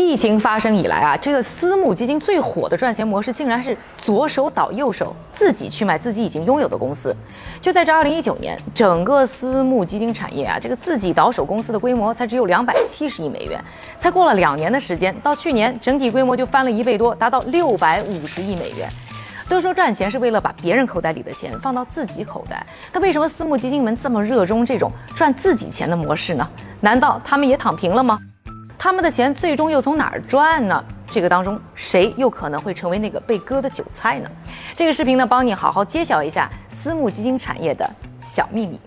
[0.00, 7.16] 疫情发生以来啊，这个私募基金最火的赚钱模式，竟然是左手倒右手，自己去买自己已经拥有的公司。
[7.60, 13.58] 就在这二零一九年，整个私募基金产业啊，这个自己倒手公司的规模才只有两百七十亿美元，
[13.98, 18.88] 才过了两年的时间，到去年整体规模就翻了一倍多，达到六百五十亿美元。
[19.48, 26.46] 都说赚钱是为了把别人口袋里的钱放到自己口袋，那为什么私募基金们这么热衷这种赚自己钱的模式呢？
[26.80, 28.18] 难道他们也躺平了吗？
[28.78, 30.84] 他们的钱最终又从哪儿赚呢？
[31.06, 34.30] 这个当中谁又可能会成为那个被割的韭菜呢？
[34.76, 37.88] 这个视频呢，帮你好好揭晓一下私募基金产业的
[38.24, 38.78] 小秘密。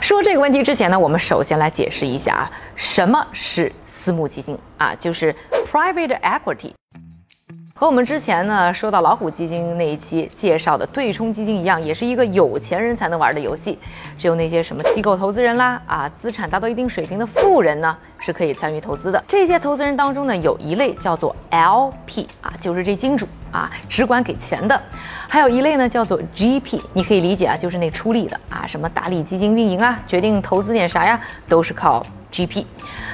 [0.00, 4.94] 说这个问题之前呢，我们首先来解释一下啊，什么是私募基金啊？
[4.96, 5.34] 就是
[5.70, 6.72] private equity。
[7.76, 13.76] 和我们之前呢说到老虎基金那一期介绍的对冲基金一样，也是一个有钱人才能玩的游戏。
[14.16, 19.22] 只有那些什么机构投资人啦，啊，资产达到一定水平的富人呢，是可以参与投资的。
[19.26, 24.80] 这些投资人当中呢，有一类叫做 LP 啊，就是这金主啊，只管给钱的；
[25.28, 32.04] 还有一类呢叫做 GP，你可以理解啊，就是那出力的啊，什么打理基金运营啊，决定投资点啥呀，都是靠。
[32.34, 32.64] GP，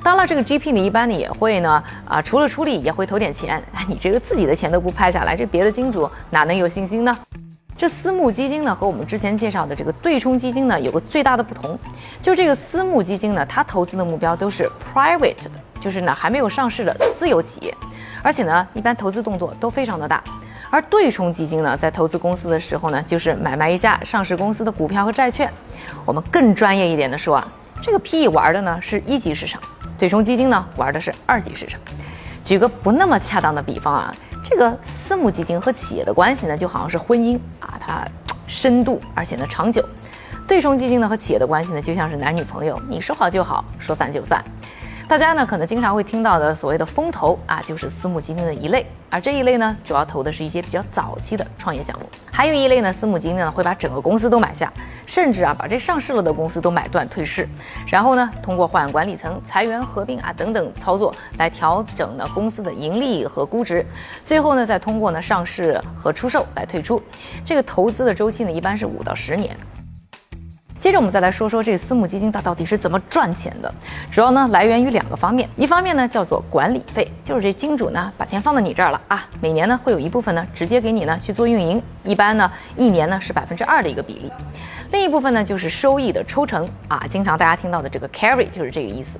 [0.00, 3.60] 当了，这个 GP 呢，一般呢也会呢，啊，除了出力，也会投点钱。
[3.88, 7.18] 你这个自己的钱都不拍下来，这别的金主哪能有信心呢？
[7.76, 11.76] 这私募基金呢，和我们之前介绍的这个对冲基金呢，有个最大的不同，
[12.22, 17.74] 就是这个私募基金呢，它投资的目标都是 private 的，就是呢还没有上市的私有企业，
[18.22, 20.22] 而且呢，一般投资动作都非常的大。
[20.70, 25.50] 而对冲基金呢，在投资公司的时候呢，就是买卖一下上市公司的股票和债券。
[26.04, 27.48] 我们更专业一点的说啊。
[27.80, 29.60] 这个 PE 玩的呢是一级市场，
[29.98, 31.80] 对冲基金呢玩的是二级市场。
[32.44, 38.06] 举个不那么恰当的比方啊，这个私募基金和企业的关系呢就好像是婚姻啊，它
[38.46, 39.82] 深度而且呢长久；
[40.46, 44.42] 对冲基金呢和企业的关系呢就像是男女朋友，你说好就好，说散就散。
[45.08, 52.04] 大家呢可能经常会听到的所谓的风投啊，就是私募基金的一类，而这一类呢主要投的是一些比较早期的创业项目。
[52.30, 54.70] 还有一类呢，私募基金呢会把整个公司都买下，
[55.06, 57.48] 甚至啊把这上市了的公司都买断退市，
[57.86, 63.84] 然后呢通过换管理层、裁员、合并啊等等操作来调整呢公司的盈利和估值，
[64.22, 67.02] 最后呢再通过呢上市和出售来退出。
[67.46, 69.56] 这个投资的周期呢一般是五到十年。
[70.80, 73.72] 接着我们再来说说这个私募基金它到底是怎么赚钱的，
[74.12, 84.30] 主要呢来源于两个方面，一方面呢叫做管理费，就是这金主呢把钱放到你这儿了啊，每年呢会有一部分呢直接给你呢去做运营，一般呢一年呢是百分之二的一个比例，
[84.92, 89.18] 另一部分呢就是收益的抽成啊，经常大家听到的这个 carry 就是这个意思，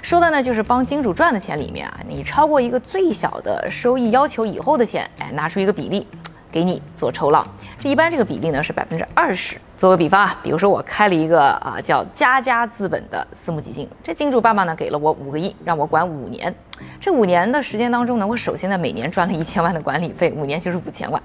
[0.00, 6.06] 说的呢就是帮金主赚的钱里面啊，你超过一个最小的收益要求以后的钱，哎拿出一个比例
[6.50, 7.44] 给你做酬劳。
[7.88, 9.56] 一般这个比例呢是百分之二十。
[9.76, 16.54] 做个比方啊，比如说我开了一个啊叫佳佳资本的私募基金，这金主爸爸呢给了我五个亿，让我管五年。
[17.00, 21.22] 这五年的时间当中呢，我首先呢每年赚了一千万的管理费，五年就是五千万。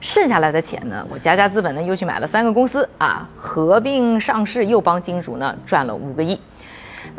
[0.00, 6.38] 剩下来的钱呢，我佳佳资本呢又去买了三个公司啊，合并上市，又帮金主呢赚了五个亿。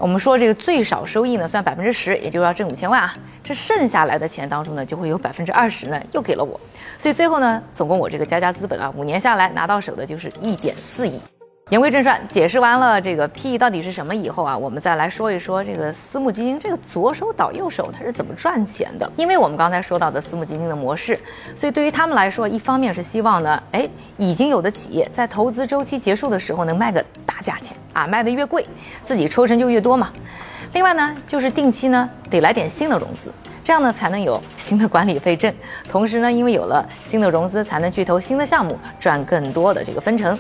[0.02, 3.14] 我们说这个最少收益呢算百分之十，也就要挣五千万啊。
[3.44, 6.60] 这剩下来的钱当中呢，就会有百分之二十呢又给了我，
[6.98, 11.20] 所以最后呢，总共我这个加加资本啊，五年下来拿到手的就是一点四亿。
[11.70, 19.12] 言归正传，解释完了这个 PE 到底是什么以后啊，我们再来说一说这个私募基金这个左手倒右手它是怎么赚钱的。
[19.16, 21.18] 因为我们刚才说到的私募基金的模式，
[21.56, 28.66] 所以对于他们来说，一方面是希望呢，哎，已经有的企业在投资周期结束的时候能卖个大价钱啊，卖的越贵，
[29.04, 30.10] 自己抽成就越多嘛。
[30.72, 33.30] 另外呢，就是定期呢得来点新的融资，
[33.62, 35.54] 这样呢才能有 新的管理费挣。
[35.90, 40.38] 同时呢，因为有了新的融资，才能去投新的项目，赚更多的这个分成。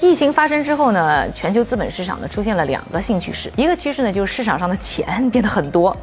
[0.00, 3.50] 疫情发生之后呢，全球资本市场呢出现了两个新趋势。
[3.56, 5.94] 一个趋势呢就是市场上的钱变得很多，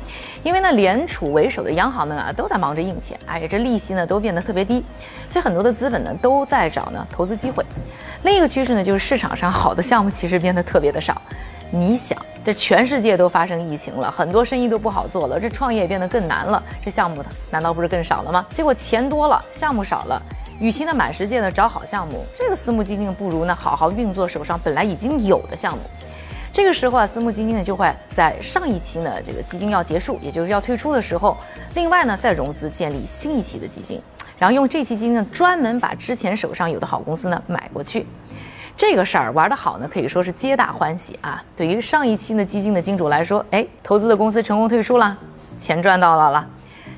[0.44, 4.84] 因为呢联储为首的央行们啊都在忙着印钱，哎这利息呢都变得特别低，
[5.30, 7.64] 所以很多的资本呢都在找呢投资机会。
[8.24, 11.22] 另一个趋势呢就是市场上好的项目其实变得特别的少。
[11.72, 18.46] 你想，这全世界都发生疫情了，很多生意都不好做了，这创业变得更难了，这项目难道不是更少了吗？
[18.50, 20.22] 结果钱多了，项目少了。
[20.60, 25.84] 与其呢满世界的找好项目，这个私募基金不如呢好好运作手上本来已经有的项目。
[26.54, 31.36] 这个时候啊，私募基金呢就会在上一期呢这个基金要结束，也就是要退出的时候，
[31.74, 34.02] 另外呢再融资建立新一期的基金，
[34.40, 38.06] 然后用这期基金呢专门把之前手上有的好公司呢买过去。
[38.78, 41.44] 这个事儿玩得好呢，可以说是皆大欢喜啊。
[41.58, 45.18] 对于上一期的基金的金主来说，哎，投资的公司成功退出了，
[45.60, 46.48] 钱赚到了了。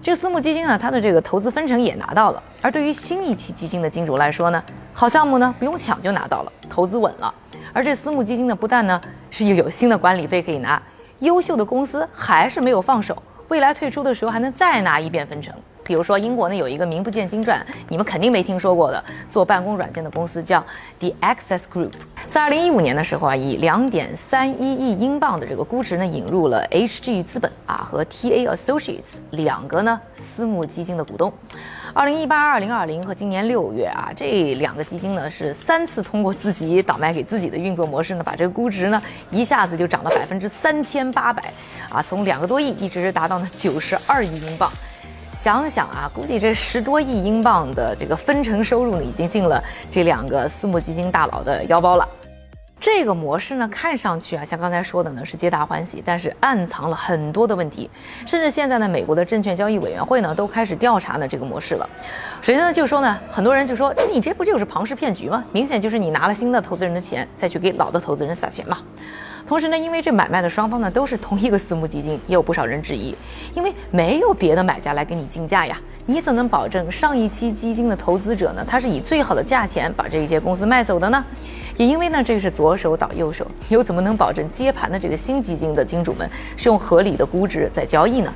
[0.01, 2.41] 这个私募基金呢，它的这个投资分成也拿到了。
[2.61, 4.63] 而对于新一期基金的金主来说呢，
[4.93, 7.33] 好项目呢不用抢就拿到了，投资稳了。
[7.73, 8.99] 而这私募基金呢，不但呢
[9.29, 10.81] 是又有新的管理费可以拿，
[11.19, 15.53] 优秀的公司还是没有放手，未来退出的时候还能再拿一遍分成。
[15.87, 19.01] 比如说，英国呢有一个名不见经传，你们肯定没听说过的
[19.31, 20.61] 做办公软件的公司叫
[20.99, 21.93] The Access Group，
[22.27, 31.31] 在二零一五年的时候啊，以两点三一亿英镑的这个估值呢，引入了 HG 资本啊和 TA Associates 两个呢私募基金的股东。
[31.93, 39.01] 二零一八、二零二零和今年六月啊，这两个基金呢是三次通过自己倒卖给自己的运作模式呢，把这个估值呢
[39.31, 41.53] 一下子就涨了百分之三千八百
[41.89, 44.69] 啊，从两个多亿一直是达到了九十二亿英镑。
[45.39, 52.09] 想想啊，估计这十多亿英镑的这个分成收入呢，已经进了这两个私募基金大佬的腰包了。
[52.79, 57.87] 这个模式呢，看上去啊，像刚才说的呢，是皆大欢喜，但是暗藏了很多的问题。
[58.25, 61.87] 甚至现在呢，美国的证券交易委员会呢，都开始调查呢这个模式了。
[62.41, 65.45] 首先呢，就说呢，很多人就说，你这不就是庞氏骗局吗？
[65.51, 68.79] 明显就是你拿了新的投资人的钱，再去给老的投资人撒钱嘛。
[69.47, 73.15] 同时呢，因为这买卖的双方呢都是同一个私募基金，也有不少人质疑，
[73.55, 81.23] 因为没有别的买家来给你竞价呀，你怎能保证上一期基金的投资者呢，他是以最好的价钱把这一些公司卖走的呢？
[81.77, 88.33] 也因为呢，这是左手倒右手，又怎么能保证接盘的这个新基金的金主们是用合理的估值在交易呢？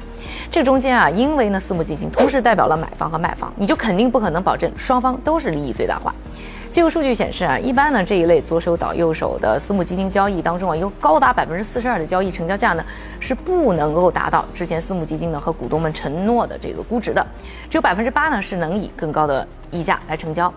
[0.50, 6.16] 这中间啊，因为呢，私募基金同时代表了买方和卖方，你就肯定不可能保证双方都是利益最大化。
[6.72, 12.84] 技术数据显示啊，一般呢这一类左手倒右手的私募基金交易当中啊，有高达百分之四十二的交易成交价呢
[13.20, 17.28] 是不能够达到之前私募基金呢和股东们承诺的这个估值的，
[17.70, 20.52] 只有百分之八呢是能以更高的溢价来成交。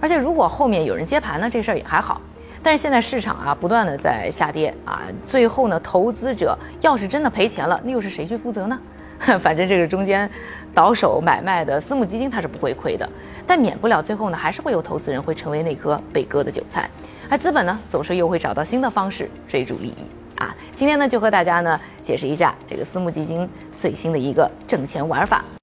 [0.00, 2.18] 而且如果后面有人接盘呢，这事儿也还好。
[2.62, 8.78] 但是现在市场啊不断的在下跌啊，最后呢投资者要是真的赔钱了，那又是谁去负责呢？
[9.40, 10.28] 反正这个中间
[10.74, 13.08] 倒手买卖的私募基金它是不会亏的，
[13.46, 16.88] 但免不了最后呢还是会有投资人会成为那颗被割的韭菜，
[17.28, 20.06] 而资本呢总是又会找到新的方式追逐利益
[20.36, 20.54] 啊。
[20.76, 23.48] 今天呢就和大家呢解释一下这个私募基金
[23.78, 25.44] 最新的一个挣钱玩法。